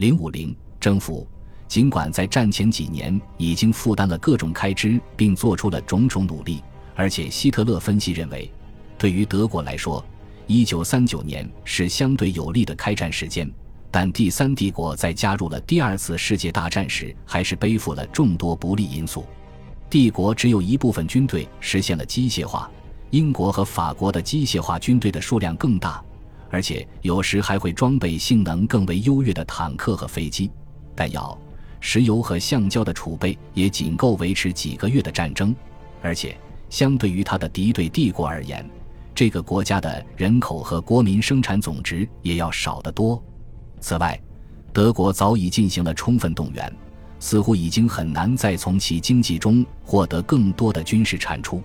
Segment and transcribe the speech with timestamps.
[0.00, 1.28] 零五零征服。
[1.68, 8.50] 尽管在战前几年已经负担了各种开支，并做出了种种努力，而且希特勒分析认为，
[8.96, 10.02] 对于德国来说，
[10.46, 13.48] 一九三九年是相对有利的开战时间。
[13.90, 19.26] 但第三帝国在加入了第二次世界大战时，还是背负了众多不利因素。
[19.90, 22.70] 帝国只有一部分军队实现了机械化，
[23.10, 26.02] 英国和法国的机械化军队的数量更大，
[26.50, 30.50] 而且有时还会装备性能更为优越的坦克和飞机，
[30.94, 31.38] 弹药。
[31.82, 35.56] 石油和橡胶的储备也仅够维持几个月的战争，
[36.02, 36.36] 而且
[36.68, 38.68] 相对于他的敌对帝国而言，
[39.14, 43.22] 这个国家的人口和国民生产总值也要少得多。
[43.80, 44.20] 此外，
[44.74, 46.70] 德国早已进行了充分动员，
[47.18, 51.62] 似乎已经很难再从其经济中获得更多的军事产出。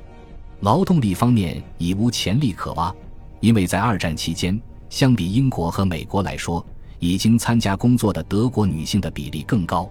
[0.61, 2.95] 劳动力方面已无潜力可挖，
[3.41, 4.58] 因为在二战期间，
[4.89, 6.66] 相比英国和美国来说，
[6.99, 9.89] 已经参加工作的德国女性的比例更高。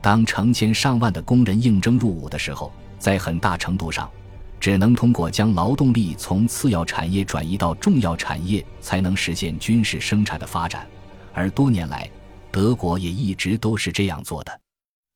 [0.00, 4.08] 当成千上万的工人应征入伍的时候，在很大程度上，
[4.60, 10.86] 只能通过将劳动力从次要产业转移到重要产业，才能实现军事生产的发展。
[11.34, 12.08] 而多年来，
[12.52, 14.60] 德国也一直都是这样做的。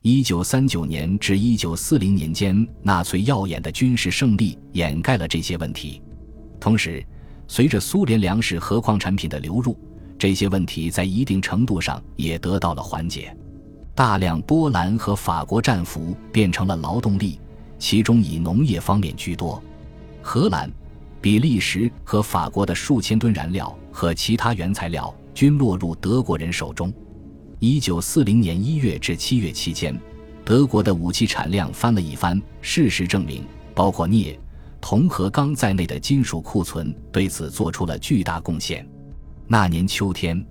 [0.03, 6.03] 一九三九年至一九四零年间，纳粹耀眼的军事胜利掩盖了这些问题。
[6.59, 7.05] 同时，
[7.53, 9.77] 随着苏联粮食和矿产品的流入，
[10.17, 13.37] 这些问题在一定程度上也得到了缓解。
[13.93, 17.41] 大量波兰和法国战俘变成了劳动力，
[17.77, 19.61] 其中以农业方面居多。
[20.23, 20.71] 荷兰、
[21.21, 26.95] 比利时和法国的数千吨燃料和其他原材料均落入德国人手中。
[27.59, 30.01] 一九四零年一月至七月期间，
[30.45, 32.41] 德国的武器产量翻了一番。
[32.61, 34.39] 事实证明，包括镍、
[34.81, 38.87] 铜和钢在内的金属库存对此做出了巨大贡献。
[39.47, 40.45] 那年秋天。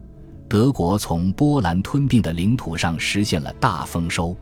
[0.47, 4.35] 德国从波兰吞并的领土上实现了大丰收，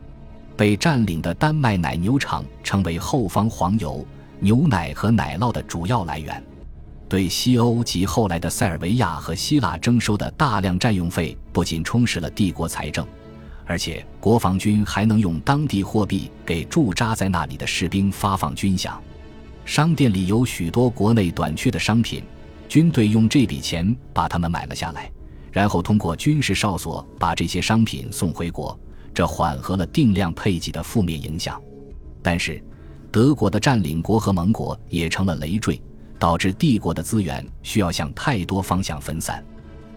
[0.56, 4.02] 被占领的丹麦奶牛场成为后方黄油、
[4.40, 6.42] 牛奶和奶酪的主要来源。
[7.10, 13.06] 对西欧及后来的塞尔维亚和希腊征收的大量占用费，不仅充实了帝国财政，
[13.66, 18.94] 而且国防军还能用当地货币给驻扎在那里的士兵发放军饷。
[19.68, 22.22] 商店里有许多国内短缺的商品，
[22.70, 25.12] 军队用这笔钱把它们买了下来。
[25.52, 28.80] 然后通过军事哨所把这些商品送回国，
[29.12, 31.60] 这缓和了定量配给的负面影响。
[32.22, 32.64] 但是，
[33.12, 35.78] 德国的占领国和盟国也成了累赘，
[36.18, 39.44] 导致帝国的资源需要向太多方向分散。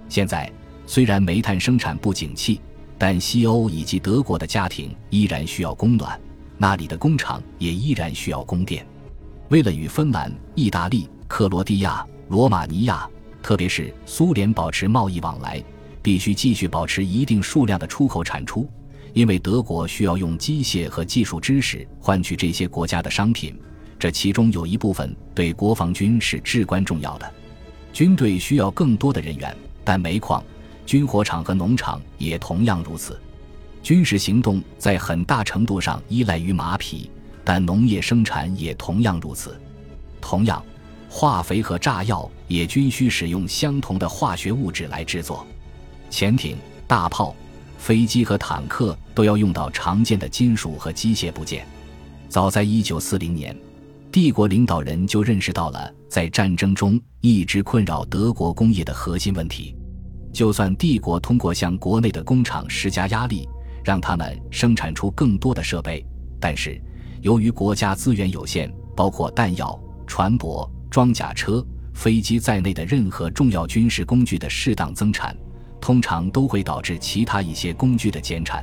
[0.09, 0.51] 现在，
[0.85, 2.59] 虽然煤炭生产不景气，
[2.97, 6.19] 但西欧以及德国的家庭依然需要供暖，
[6.57, 8.85] 那里的工厂也依然需要供电。
[9.51, 13.07] 为了与芬兰、意大利、克罗地亚、罗马尼亚。
[13.43, 15.61] 特别是苏联保持贸易往来，
[16.01, 18.69] 必须继续保持一定数量的出口产出，
[19.13, 23.59] 因为德国需要用机械和技术知识换取这些国家的商品，
[23.99, 27.29] 这其中有一部分对国防军是至关重要的。
[27.91, 30.41] 军队需要更多的人员，但煤矿、
[30.85, 33.19] 军火厂和农场也同样如此。
[33.81, 37.09] 军事行动在很大程度上依赖于马匹，
[37.53, 39.59] 但农业生产也同样如此。
[40.21, 40.63] 同样。
[41.09, 45.45] 化肥和炸药也均需使用相同的化学物质来制作，
[46.09, 46.55] 潜艇、
[46.87, 47.35] 大炮、
[47.77, 51.67] 飞机和坦克都要用到常见的金属和机械部件。
[52.29, 53.57] 早在1940年，
[54.09, 59.75] 帝国领导人就认识到了在战争中一直困扰德国工业的核心问题。
[60.31, 63.45] 就算帝国通过向国内的工厂施加压力，
[63.83, 66.05] 让他们生产出更多的设备，
[66.39, 66.81] 但是
[67.21, 70.69] 由于国家资源有限，包括弹药、船舶。
[70.91, 75.33] 装甲车、飞机在内的任何重要军事工具的适当增产，
[75.79, 78.61] 通常都会导致其他一些工具的减产，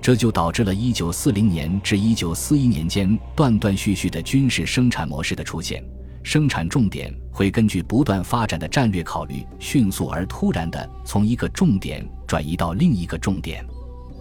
[0.00, 5.80] 这就导致了1940年至1941年间断断续续的军事生产模式的出现。
[6.24, 13.64] 生产重点会根据不断发展的战略考虑，迅速而突然地从一个重点转移到另一个重点。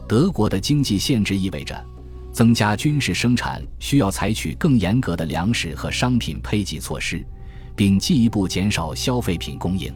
[0.07, 1.90] 德国的经济限制意味着。
[2.31, 7.25] 增加军事生产需要采取更严格的粮食和商品配给措施，
[7.75, 9.93] 并进一步减少消费品供应。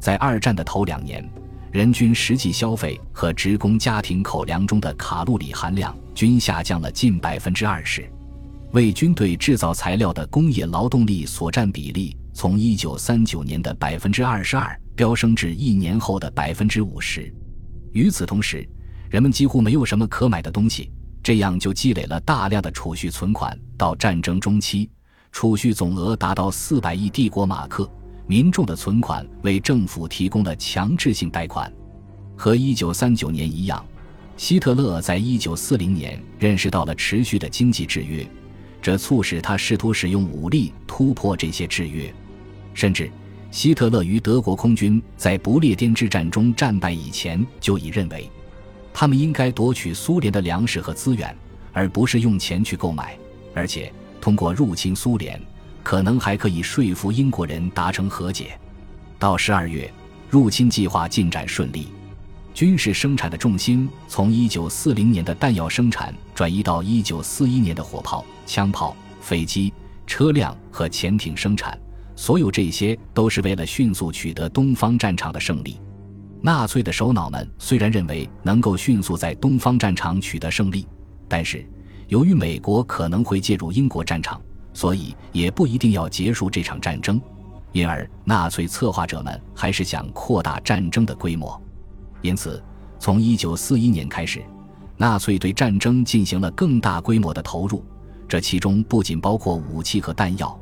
[0.00, 1.26] 在二战的头两年，
[1.70, 8.10] 人均实际消费和职工家庭口粮中的卡路里含量均下降了近百分之二十。
[8.72, 17.32] 为军队制造材料的工业劳动力所占比例，从一九三九年的百分之二十二飙升至一年后的百分之五十。
[17.92, 18.68] 与此同时，
[19.08, 20.90] 人们几乎没有什么可买的东西。
[21.22, 23.58] 这样就积累了大量的储蓄存款。
[23.76, 24.88] 到战争中期，
[25.32, 27.90] 储蓄总额达到四百亿帝国马克。
[28.26, 31.72] 民众的存款为政府提供了强制性贷款。
[32.36, 33.84] 和1939年一样，
[34.36, 38.24] 希特勒在1940年认识到了持续的经济制约，
[38.80, 42.14] 这促使他试图使用武力突破这些制约。
[42.72, 43.10] 甚至，
[43.50, 48.30] 希特勒于德国空军在不列颠之战中战败以前就已认为，
[48.92, 51.34] 他们应该夺取苏联的粮食和资源，
[51.72, 53.18] 而不是用钱去购买，
[53.54, 55.40] 而且通过入侵苏联。
[55.82, 58.58] 可能还可以说服英国人达成和解。
[59.18, 59.90] 到十二月，
[60.28, 61.88] 入侵计划进展顺利，
[62.52, 69.72] 军事生产的重心从一九四零年的弹药生产转移到一九四一年的火炮、枪炮、飞机、
[70.06, 71.76] 车辆和潜艇生产。
[72.14, 75.80] 所有这些都是为了迅速取得东方战场的胜利。
[76.42, 80.86] 纳粹的首脑们虽然认为能够迅速在东方战场取得胜利，
[81.28, 81.66] 但是
[82.08, 84.40] 由于美国可能会介入英国战场。
[84.72, 87.20] 所以也不一定要结束这场战争，
[87.72, 91.60] 因而纳粹策划者们还是想扩大战争的规模。
[92.22, 92.62] 因此，
[93.00, 94.40] 从1941年开始，
[94.96, 97.84] 纳粹对战争进行了更大规模的投入。
[98.28, 100.56] 这其中不仅包括武器和弹药，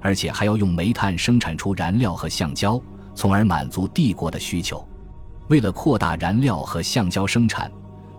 [0.00, 2.80] 而且还要用煤炭生产出燃料和橡胶，
[3.12, 4.88] 从而满足帝国的需求。
[5.48, 7.72] 为了扩大燃料和橡胶生产，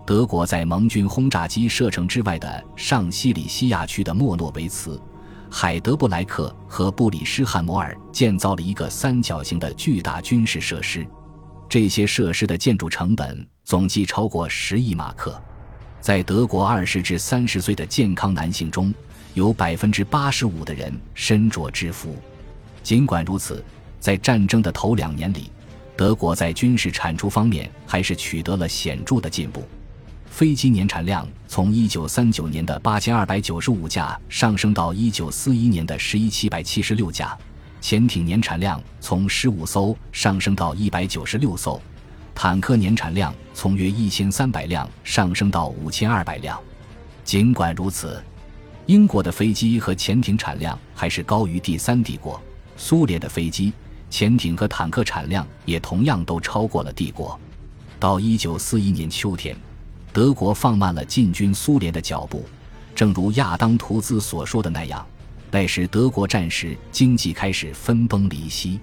[0.04, 5.00] 德国在盟军轰炸机射程之外的上西里西亚区的莫诺维茨。
[5.48, 11.06] 海德布莱克和布里施汉摩尔建造了一个三角形的巨大军事设施，
[11.68, 15.40] 这些设施的建筑成本总计超过十亿马克。
[16.00, 18.92] 在德国二十至三十岁的健康男性中，
[19.34, 22.16] 有百分之八十五的人身着制服。
[22.82, 23.64] 尽管如此，
[24.00, 25.50] 在战争的头两年里，
[26.00, 29.62] 德国在军事产出方面还是取得了显著的进步。
[30.30, 37.36] 飞机年产量从一九三九年的八千二百九十五架上升到一九四一年的十一七百七十六架，
[37.82, 41.78] 潜艇年产量从十五艘上升到一百九十六艘，
[42.34, 46.58] 坦克年产量从约一千三百辆上升到五千二百辆。
[47.24, 48.24] 尽管如此，
[48.86, 52.40] 英国的飞机和潜艇产量还是高于第三帝国，
[52.78, 53.74] 苏联的飞机、
[54.10, 57.38] 潜艇和坦克产量也同样都超过了帝国。
[57.98, 59.56] 到一九四一年秋天。
[60.12, 62.44] 德国放慢了进军苏联的脚步，
[62.96, 65.06] 正如亚当·图兹所说的那样，
[65.52, 68.80] 那时德国战时经济开始分崩离析，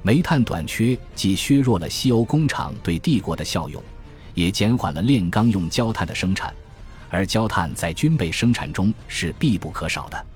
[0.00, 3.82] 煤炭短缺既削弱了西欧工厂对帝国的效用，
[4.32, 6.54] 也减缓了炼钢用焦炭的生产，
[7.10, 10.26] 而焦炭在军备生产中是必不可少的。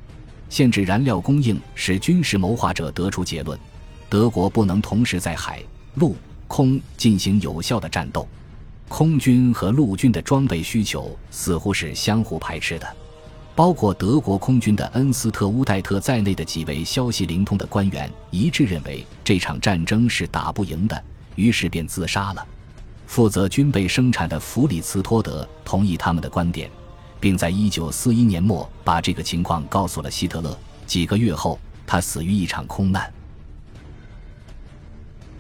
[0.51, 3.59] 限制燃料供应使军事谋划者得出结论：
[4.09, 5.63] 德国不能同时在海、
[5.95, 6.17] 陆、
[6.47, 8.27] 空进行有效的战斗。
[8.89, 12.97] 空军和陆军的装备需求似乎是相互排斥的，
[13.57, 21.05] 包括德国空军的恩斯特·乌代特在内的几位消息灵通的官员一致认为这场战争是打不赢的，
[21.35, 22.47] 于是便自杀了。
[23.09, 26.71] 负责军备生产的弗里茨托德同意他们的观点，
[27.19, 30.57] 并在1941年末把这个情况告诉了希特勒。
[30.87, 33.13] 几个月后，他死于一场空难。